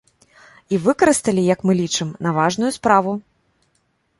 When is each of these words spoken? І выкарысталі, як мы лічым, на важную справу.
І 0.75 0.77
выкарысталі, 0.85 1.43
як 1.55 1.59
мы 1.71 1.77
лічым, 1.81 2.09
на 2.27 2.33
важную 2.39 2.71
справу. 2.79 3.11